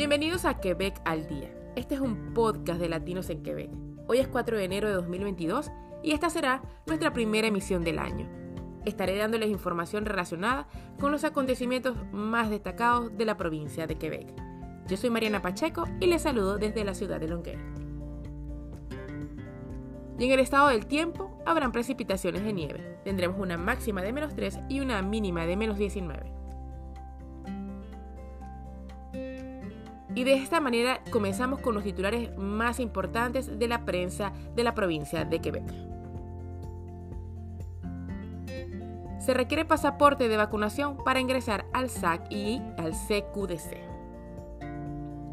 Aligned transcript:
Bienvenidos 0.00 0.46
a 0.46 0.60
Quebec 0.60 0.98
al 1.04 1.28
Día. 1.28 1.54
Este 1.76 1.94
es 1.94 2.00
un 2.00 2.32
podcast 2.32 2.80
de 2.80 2.88
Latinos 2.88 3.28
en 3.28 3.42
Quebec. 3.42 3.68
Hoy 4.08 4.16
es 4.16 4.28
4 4.28 4.56
de 4.56 4.64
enero 4.64 4.88
de 4.88 4.94
2022 4.94 5.70
y 6.02 6.12
esta 6.12 6.30
será 6.30 6.62
nuestra 6.86 7.12
primera 7.12 7.48
emisión 7.48 7.84
del 7.84 7.98
año. 7.98 8.26
Estaré 8.86 9.18
dándoles 9.18 9.50
información 9.50 10.06
relacionada 10.06 10.66
con 10.98 11.12
los 11.12 11.24
acontecimientos 11.24 11.98
más 12.12 12.48
destacados 12.48 13.14
de 13.14 13.26
la 13.26 13.36
provincia 13.36 13.86
de 13.86 13.98
Quebec. 13.98 14.32
Yo 14.88 14.96
soy 14.96 15.10
Mariana 15.10 15.42
Pacheco 15.42 15.84
y 16.00 16.06
les 16.06 16.22
saludo 16.22 16.56
desde 16.56 16.82
la 16.82 16.94
ciudad 16.94 17.20
de 17.20 17.28
Longueuil. 17.28 17.60
Y 20.18 20.24
en 20.24 20.30
el 20.30 20.40
estado 20.40 20.68
del 20.68 20.86
tiempo 20.86 21.30
habrán 21.44 21.72
precipitaciones 21.72 22.42
de 22.42 22.54
nieve. 22.54 23.00
Tendremos 23.04 23.38
una 23.38 23.58
máxima 23.58 24.00
de 24.00 24.14
menos 24.14 24.34
3 24.34 24.60
y 24.70 24.80
una 24.80 25.02
mínima 25.02 25.44
de 25.44 25.56
menos 25.58 25.76
19. 25.76 26.39
Y 30.14 30.24
de 30.24 30.34
esta 30.34 30.60
manera 30.60 31.02
comenzamos 31.10 31.60
con 31.60 31.74
los 31.74 31.84
titulares 31.84 32.36
más 32.36 32.80
importantes 32.80 33.58
de 33.58 33.68
la 33.68 33.84
prensa 33.84 34.32
de 34.56 34.64
la 34.64 34.74
provincia 34.74 35.24
de 35.24 35.40
Quebec. 35.40 35.90
Se 39.20 39.34
requiere 39.34 39.64
pasaporte 39.64 40.28
de 40.28 40.36
vacunación 40.36 40.96
para 41.04 41.20
ingresar 41.20 41.66
al 41.72 41.90
SAC 41.90 42.32
y 42.32 42.60
al 42.78 42.92
CQDC. 42.92 43.90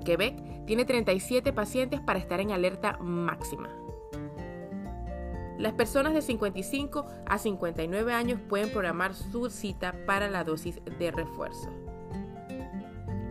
Quebec 0.03 0.66
tiene 0.66 0.86
37 0.86 1.53
pacientes 1.53 2.02
para 2.02 2.20
estar 2.20 2.39
en 2.39 2.52
alerta 2.52 2.98
máxima. 3.00 3.70
Las 5.58 5.73
personas 5.73 6.14
de 6.14 6.22
55 6.22 7.05
a 7.25 7.38
59 7.39 8.14
años 8.14 8.39
pueden 8.48 8.70
programar 8.70 9.16
su 9.16 9.50
cita 9.50 9.95
para 10.05 10.30
la 10.30 10.44
dosis 10.44 10.80
de 11.00 11.09
refuerzo. 11.09 11.86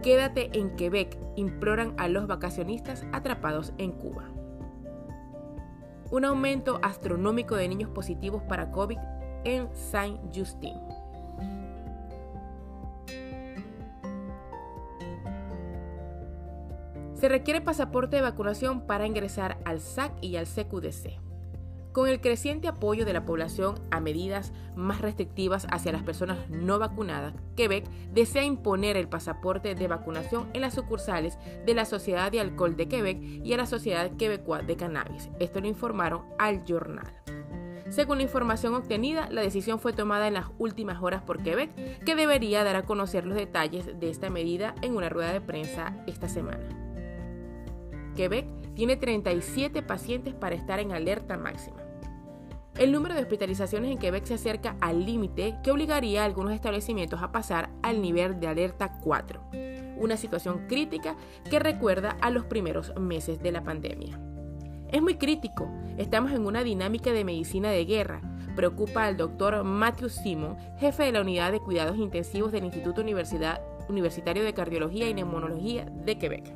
Quédate 0.02 0.50
en 0.58 0.77
Quebec, 0.77 1.19
imploran 1.36 1.94
a 1.98 2.08
los 2.08 2.27
vacacionistas 2.27 3.05
atrapados 3.12 3.72
en 3.78 3.92
Cuba. 3.92 4.25
Un 6.11 6.25
aumento 6.25 6.78
astronómico 6.83 7.56
de 7.56 7.69
niños 7.69 7.91
positivos 7.91 8.42
para 8.44 8.70
COVID 8.70 8.98
en 9.44 9.69
Saint-Justin. 9.74 10.74
Se 17.14 17.28
requiere 17.28 17.61
pasaporte 17.62 18.17
de 18.17 18.22
vacunación 18.22 18.83
para 18.83 19.06
ingresar 19.06 19.58
al 19.64 19.80
SAC 19.80 20.12
y 20.20 20.36
al 20.36 20.47
CQDC. 20.47 21.25
Con 21.97 22.11
el 22.11 22.20
creciente 22.20 22.69
apoyo 22.69 23.06
de 23.06 23.14
la 23.14 23.25
población 23.25 23.77
a 23.91 24.00
medidas 24.00 24.52
más 24.75 25.00
restrictivas 25.00 25.66
hacia 25.70 25.92
las 25.92 26.02
personas 26.02 26.36
no 26.50 26.78
vacunadas, 26.78 27.33
Quebec 27.56 27.89
desea 28.12 28.44
imponer 28.44 28.98
el 28.98 29.08
pasaporte 29.08 29.75
de 29.75 29.89
vacunación 29.89 30.50
en 30.52 30.61
las 30.61 30.74
sucursales 30.74 31.39
de 31.64 31.72
la 31.72 31.86
Sociedad 31.86 32.30
de 32.30 32.41
Alcohol 32.41 32.77
de 32.77 32.86
Quebec 32.86 33.22
y 33.22 33.50
a 33.55 33.56
la 33.56 33.64
Sociedad 33.64 34.14
Quebecoa 34.14 34.61
de 34.61 34.77
Cannabis. 34.77 35.30
Esto 35.41 35.62
lo 35.62 35.69
informaron 35.69 36.27
al 36.39 36.67
Journal. 36.67 37.11
Según 37.89 38.19
la 38.19 38.24
información 38.24 38.74
obtenida, 38.74 39.30
la 39.30 39.41
decisión 39.41 39.78
fue 39.78 39.94
tomada 39.94 40.28
en 40.28 40.34
las 40.34 40.48
últimas 40.58 41.02
horas 41.02 41.22
por 41.22 41.42
Quebec, 41.42 42.05
que 42.05 42.14
debería 42.14 42.62
dar 42.62 42.77
a 42.77 42.84
conocer 42.84 43.24
los 43.24 43.39
detalles 43.39 43.98
de 43.98 44.11
esta 44.11 44.28
medida 44.28 44.74
en 44.83 44.97
una 44.97 45.08
rueda 45.08 45.33
de 45.33 45.41
prensa 45.41 45.97
esta 46.06 46.28
semana. 46.28 46.69
Quebec 48.14 48.44
tiene 48.74 48.97
37 48.97 49.83
pacientes 49.83 50.34
para 50.34 50.56
estar 50.56 50.78
en 50.78 50.92
alerta 50.92 51.39
máxima. 51.39 51.86
El 52.78 52.92
número 52.92 53.14
de 53.14 53.22
hospitalizaciones 53.22 53.91
en 53.91 53.96
Quebec 53.96 54.27
se 54.27 54.34
acerca 54.34 54.77
al 54.82 55.06
límite 55.06 55.56
que 55.64 55.70
obligaría 55.70 56.20
a 56.20 56.24
algunos 56.27 56.52
establecimientos 56.52 57.22
a 57.22 57.33
pasar 57.33 57.70
al 57.83 58.02
nivel 58.02 58.38
de 58.38 58.48
alerta 58.48 58.92
4, 59.02 59.41
una 59.96 60.18
situación 60.18 60.66
crítica 60.68 61.16
que 61.48 61.58
recuerda 61.58 62.18
a 62.20 62.28
los 62.28 62.45
primeros 62.45 62.95
meses 63.01 63.42
de 63.42 63.51
la 63.51 63.64
pandemia. 63.64 64.20
Es 64.92 65.01
muy 65.01 65.17
crítico, 65.17 65.70
estamos 65.96 66.33
en 66.33 66.45
una 66.45 66.62
dinámica 66.62 67.12
de 67.12 67.24
medicina 67.24 67.70
de 67.70 67.86
guerra, 67.86 68.20
preocupa 68.55 69.06
al 69.06 69.17
doctor 69.17 69.64
Matthew 69.64 70.11
Simon, 70.11 70.58
jefe 70.78 71.05
de 71.05 71.12
la 71.12 71.22
unidad 71.22 71.52
de 71.52 71.61
cuidados 71.61 71.96
intensivos 71.96 72.52
del 72.52 72.64
Instituto 72.64 73.01
Universitario 73.01 74.45
de 74.45 74.55
Cardiología 74.55 75.08
y 75.08 75.14
Neumonología 75.14 75.86
de 75.86 76.18
Quebec. 76.18 76.52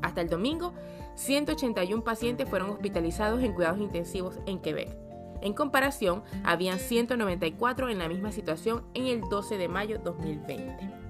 Hasta 0.00 0.22
el 0.22 0.30
domingo, 0.30 0.72
181 1.14 2.04
pacientes 2.04 2.48
fueron 2.48 2.70
hospitalizados 2.70 3.42
en 3.42 3.52
cuidados 3.52 3.80
intensivos 3.80 4.38
en 4.46 4.60
Quebec. 4.60 4.96
En 5.40 5.54
comparación, 5.54 6.22
habían 6.44 6.78
194 6.78 7.88
en 7.88 7.98
la 7.98 8.08
misma 8.08 8.30
situación 8.30 8.84
en 8.94 9.06
el 9.06 9.20
12 9.22 9.58
de 9.58 9.68
mayo 9.68 9.98
2020. 9.98 11.02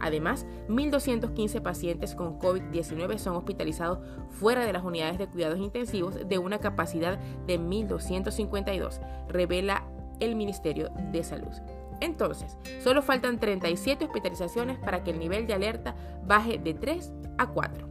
Además, 0.00 0.46
1.215 0.68 1.60
pacientes 1.60 2.14
con 2.14 2.38
COVID-19 2.38 3.18
son 3.18 3.36
hospitalizados 3.36 3.98
fuera 4.30 4.64
de 4.64 4.72
las 4.72 4.82
unidades 4.82 5.18
de 5.18 5.28
cuidados 5.28 5.58
intensivos 5.58 6.26
de 6.26 6.38
una 6.38 6.58
capacidad 6.58 7.18
de 7.46 7.60
1.252, 7.60 9.00
revela 9.28 9.84
el 10.20 10.36
Ministerio 10.36 10.88
de 11.12 11.22
Salud. 11.22 11.52
Entonces, 12.00 12.56
solo 12.82 13.02
faltan 13.02 13.38
37 13.38 14.06
hospitalizaciones 14.06 14.78
para 14.78 15.04
que 15.04 15.10
el 15.10 15.18
nivel 15.18 15.46
de 15.46 15.52
alerta 15.52 15.94
baje 16.24 16.58
de 16.58 16.72
3 16.72 17.12
a 17.36 17.48
4. 17.48 17.89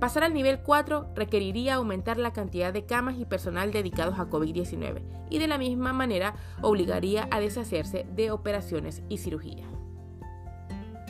Pasar 0.00 0.24
al 0.24 0.34
nivel 0.34 0.60
4 0.60 1.12
requeriría 1.14 1.76
aumentar 1.76 2.18
la 2.18 2.34
cantidad 2.34 2.70
de 2.72 2.84
camas 2.84 3.18
y 3.18 3.24
personal 3.24 3.72
dedicados 3.72 4.18
a 4.18 4.28
COVID-19 4.28 5.02
y 5.30 5.38
de 5.38 5.46
la 5.46 5.56
misma 5.56 5.94
manera 5.94 6.34
obligaría 6.60 7.28
a 7.30 7.40
deshacerse 7.40 8.06
de 8.14 8.30
operaciones 8.30 9.02
y 9.08 9.18
cirugías. 9.18 9.68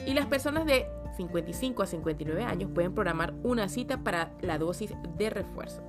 Y 0.06 0.14
las 0.14 0.26
personas 0.26 0.66
de 0.66 0.86
55 1.16 1.82
a 1.82 1.86
59 1.86 2.44
años 2.44 2.70
pueden 2.72 2.94
programar 2.94 3.34
una 3.42 3.68
cita 3.68 4.04
para 4.04 4.30
la 4.40 4.56
dosis 4.56 4.94
de 5.18 5.30
refuerzo. 5.30 5.82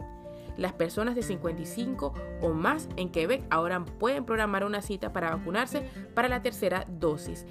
Las 0.57 0.74
personas 0.74 1.13
de 1.13 1.22
55 1.22 2.13
o 2.41 2.50
más 2.50 2.90
en 2.96 3.09
Quebec 3.12 3.44
ahora 3.52 3.86
pueden 3.86 4.25
programar 4.25 4.63
una 4.63 4.81
cita 4.81 5.13
para 5.13 5.36
vacunarse 5.36 5.88
para 6.16 6.30
la 6.30 6.41
tercera 6.41 6.86
dosis 6.90 7.46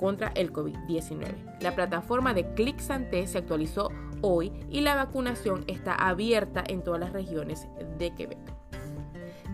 contra 0.00 0.28
el 0.28 0.50
COVID-19. 0.50 1.60
La 1.60 1.74
plataforma 1.74 2.32
de 2.32 2.54
Click 2.54 2.80
Santé 2.80 3.26
se 3.26 3.36
actualizó 3.36 3.90
hoy 4.22 4.50
y 4.70 4.80
la 4.80 4.94
vacunación 4.94 5.64
está 5.66 5.94
abierta 5.94 6.64
en 6.66 6.82
todas 6.82 7.00
las 7.00 7.12
regiones 7.12 7.68
de 7.98 8.14
Quebec. 8.14 8.38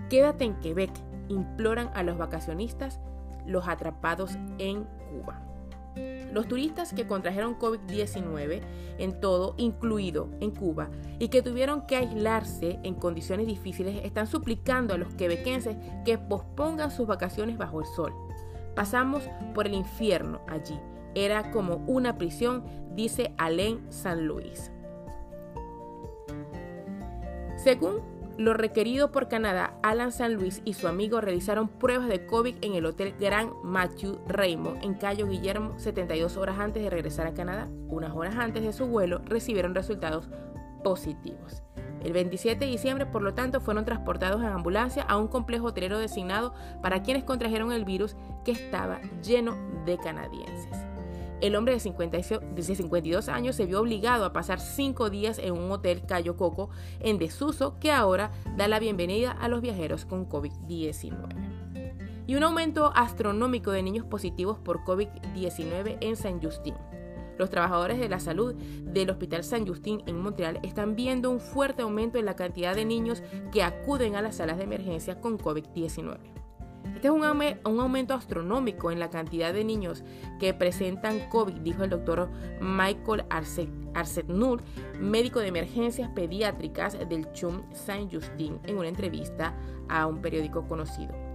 Quédate 0.09 0.45
en 0.45 0.55
Quebec, 0.61 0.93
imploran 1.29 1.91
a 1.95 2.05
los 2.05 2.17
vacacionistas 2.17 3.01
los 3.45 3.67
atrapados 3.67 4.39
en 4.59 4.85
Cuba. 5.11 5.43
Los 6.33 6.47
turistas 6.47 6.93
que 6.93 7.09
contrajeron 7.09 7.59
COVID-19 7.59 8.61
en 8.99 9.21
todo, 9.21 9.55
incluido 9.57 10.29
en 10.41 10.53
Cuba, 10.53 10.91
y 11.19 11.29
que 11.29 11.43
tuvieron 11.43 11.87
que 11.87 11.97
aislarse 11.97 12.79
en 12.85 12.95
condiciones 12.95 13.47
difíciles, 13.47 14.05
están 14.05 14.27
suplicando 14.29 14.95
a 14.95 14.99
los 14.99 15.13
quebequenses 15.15 15.77
que 16.05 16.19
pospongan 16.19 16.91
sus 16.93 17.07
vacaciones 17.07 17.59
bajo 17.59 17.81
el 17.81 17.87
sol. 17.87 18.13
Pasamos 18.77 19.29
por 19.55 19.67
el 19.67 19.75
infierno 19.75 20.41
allí. 20.47 20.79
Era 21.17 21.51
como 21.51 21.77
una 21.87 22.19
prisión, 22.19 22.63
dice 22.95 23.35
Alain 23.39 23.91
San 23.91 24.27
Luis. 24.27 24.71
Según 27.57 28.03
lo 28.37 28.53
requerido 28.53 29.11
por 29.13 29.29
Canadá, 29.29 29.79
Alan 29.83 30.13
San 30.13 30.35
Luis 30.35 30.61
y 30.67 30.75
su 30.75 30.89
amigo 30.89 31.23
realizaron 31.23 31.69
pruebas 31.69 32.09
de 32.09 32.27
COVID 32.27 32.57
en 32.61 32.75
el 32.75 32.85
Hotel 32.85 33.15
Grand 33.19 33.51
Matthew 33.65 34.21
Raymond 34.29 34.85
en 34.85 34.93
Cayo 34.93 35.27
Guillermo 35.27 35.79
72 35.79 36.37
horas 36.37 36.59
antes 36.59 36.83
de 36.83 36.91
regresar 36.91 37.27
a 37.27 37.33
Canadá. 37.33 37.69
Unas 37.89 38.15
horas 38.15 38.37
antes 38.37 38.63
de 38.63 38.75
su 38.75 38.87
vuelo 38.87 39.23
recibieron 39.25 39.75
resultados 39.75 40.29
positivos. 40.85 41.63
El 42.07 42.13
27 42.13 42.65
de 42.65 42.71
diciembre, 42.71 43.05
por 43.05 43.23
lo 43.23 43.35
tanto, 43.35 43.61
fueron 43.61 43.85
transportados 43.85 44.41
en 44.41 44.47
ambulancia 44.47 45.03
a 45.03 45.17
un 45.17 45.27
complejo 45.27 45.67
hotelero 45.67 45.99
designado 45.99 46.55
para 46.81 47.03
quienes 47.03 47.25
contrajeron 47.25 47.73
el 47.73 47.85
virus 47.85 48.15
que 48.45 48.53
estaba 48.53 49.01
lleno 49.25 49.57
de 49.85 49.99
canadienses. 49.99 50.71
El 51.41 51.57
hombre 51.57 51.75
de, 51.75 51.81
52 51.81 53.29
años 53.29 53.57
se 53.57 53.67
vio 53.67 53.81
obligado 53.81 54.25
a 54.25 54.33
pasar 54.33 54.61
cinco 54.61 55.11
días 55.11 55.41
en 55.41 55.55
un 55.55 55.69
hotel 55.73 56.07
Cayo 56.07 56.37
Coco 56.37 56.71
en 57.01 57.19
desuso 57.19 57.77
que 57.81 57.91
ahora 57.91 58.31
da 58.57 58.69
la 58.69 58.79
bienvenida 58.79 59.33
a 59.33 59.49
los 59.49 59.61
viajeros 59.61 60.05
con 60.05 60.29
COVID-19. 60.29 62.23
Y 62.29 62.37
un 62.37 62.45
aumento 62.45 62.93
astronómico 62.95 63.73
de 63.73 63.83
niños 63.83 64.07
positivos 64.07 64.59
por 64.61 64.85
COVID-19 64.85 65.99
en 66.01 66.15
Saint 66.15 66.41
Justin. 66.41 66.77
Los 67.39 67.51
trabajadores 67.51 67.99
de 67.99 68.09
la 68.09 68.21
salud 68.21 68.55
del 68.55 69.11
Hospital 69.11 69.45
San 69.45 69.67
Justin 69.67 70.03
en 70.07 70.19
Montreal 70.19 70.61
están 70.63 70.97
viendo 70.97 71.31
un 71.31 71.41
fuerte 71.41 71.83
aumento 71.83 72.19
en 72.19 72.25
la 72.25 72.37
cantidad 72.37 72.75
de 72.75 72.85
niños 72.85 73.23
que 73.53 73.63
acuden 73.63 74.17
a 74.17 74.23
las 74.23 74.37
salas 74.37 74.59
de 74.59 74.65
emergencia 74.65 75.21
con 75.21 75.39
COVID-19. 75.39 76.19
Este 76.95 77.09
es 77.09 77.15
un, 77.65 77.81
aumento 77.81 78.15
astronómico 78.15 78.91
en 78.91 78.99
la 78.99 79.11
cantidad 79.11 79.53
de 79.53 79.65
niños 79.65 80.03
que 80.39 80.55
presentan 80.55 81.29
COVID, 81.29 81.55
dijo 81.57 81.85
el 81.85 81.91
doctor 81.91 82.31
Michael 82.61 83.25
Arsetnur, 83.95 84.63
médico 85.01 85.41
de 85.41 85.49
emergencias 85.49 86.09
pediátricas 86.11 86.99
del 87.09 87.31
CHUM 87.33 87.63
Saint 87.73 88.13
Justin, 88.13 88.61
en 88.65 88.79
una 88.79 88.89
entrevista 88.89 89.55
a 89.89 90.07
un 90.07 90.23
periódico 90.23 90.67
conocido. 90.67 91.26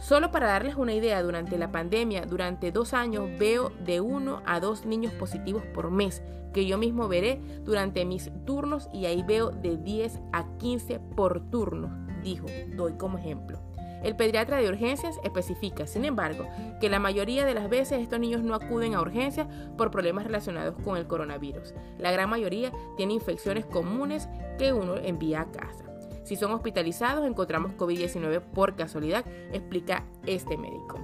Solo 0.00 0.30
para 0.30 0.46
darles 0.46 0.76
una 0.76 0.94
idea, 0.94 1.22
durante 1.22 1.58
la 1.58 1.70
pandemia, 1.70 2.24
durante 2.24 2.72
dos 2.72 2.94
años, 2.94 3.28
veo 3.38 3.70
de 3.84 4.00
uno 4.00 4.42
a 4.46 4.58
dos 4.58 4.86
niños 4.86 5.12
positivos 5.12 5.62
por 5.74 5.90
mes, 5.90 6.22
que 6.54 6.64
yo 6.64 6.78
mismo 6.78 7.06
veré 7.06 7.38
durante 7.64 8.06
mis 8.06 8.30
turnos 8.46 8.88
y 8.94 9.04
ahí 9.04 9.22
veo 9.22 9.50
de 9.50 9.76
10 9.76 10.20
a 10.32 10.46
15 10.56 11.00
por 11.14 11.50
turno, 11.50 12.06
dijo, 12.22 12.46
doy 12.74 12.94
como 12.94 13.18
ejemplo. 13.18 13.60
El 14.02 14.16
pediatra 14.16 14.56
de 14.56 14.70
urgencias 14.70 15.20
especifica, 15.22 15.86
sin 15.86 16.06
embargo, 16.06 16.48
que 16.80 16.88
la 16.88 16.98
mayoría 16.98 17.44
de 17.44 17.52
las 17.52 17.68
veces 17.68 18.00
estos 18.00 18.18
niños 18.18 18.42
no 18.42 18.54
acuden 18.54 18.94
a 18.94 19.02
urgencias 19.02 19.46
por 19.76 19.90
problemas 19.90 20.24
relacionados 20.24 20.76
con 20.82 20.96
el 20.96 21.06
coronavirus. 21.06 21.74
La 21.98 22.10
gran 22.10 22.30
mayoría 22.30 22.72
tiene 22.96 23.12
infecciones 23.12 23.66
comunes 23.66 24.30
que 24.58 24.72
uno 24.72 24.96
envía 24.96 25.42
a 25.42 25.50
casa. 25.52 25.89
Si 26.30 26.36
son 26.36 26.52
hospitalizados, 26.52 27.26
encontramos 27.26 27.72
COVID-19 27.72 28.40
por 28.40 28.76
casualidad, 28.76 29.24
explica 29.52 30.04
este 30.26 30.56
médico. 30.56 31.00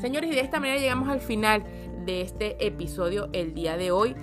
Señores, 0.00 0.30
y 0.30 0.34
de 0.34 0.40
esta 0.40 0.58
manera 0.58 0.80
llegamos 0.80 1.10
al 1.10 1.20
final 1.20 1.64
de 2.06 2.22
este 2.22 2.66
episodio 2.66 3.28
el 3.34 3.52
día 3.52 3.76
de 3.76 3.90
hoy. 3.90 4.16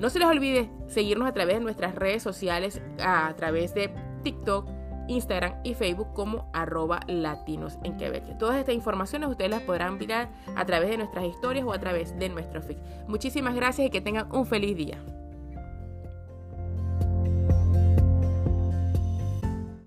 No 0.00 0.10
se 0.10 0.18
les 0.18 0.26
olvide 0.26 0.68
seguirnos 0.88 1.28
a 1.28 1.32
través 1.32 1.58
de 1.58 1.60
nuestras 1.60 1.94
redes 1.94 2.24
sociales, 2.24 2.82
a 3.00 3.32
través 3.36 3.72
de 3.72 3.94
TikTok, 4.24 4.66
Instagram 5.06 5.60
y 5.62 5.74
Facebook 5.74 6.12
como 6.12 6.50
arroba 6.52 6.98
latinos 7.06 7.78
en 7.84 7.96
Quebec. 7.96 8.36
Todas 8.36 8.56
estas 8.56 8.74
informaciones 8.74 9.30
ustedes 9.30 9.52
las 9.52 9.62
podrán 9.62 9.96
mirar 9.96 10.28
a 10.56 10.64
través 10.64 10.90
de 10.90 10.96
nuestras 10.96 11.24
historias 11.24 11.64
o 11.64 11.72
a 11.72 11.78
través 11.78 12.18
de 12.18 12.30
nuestro 12.30 12.62
feed. 12.62 12.78
Muchísimas 13.06 13.54
gracias 13.54 13.86
y 13.86 13.90
que 13.90 14.00
tengan 14.00 14.26
un 14.32 14.44
feliz 14.44 14.76
día. 14.76 14.98